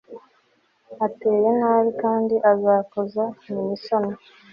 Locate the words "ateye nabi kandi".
1.05-2.35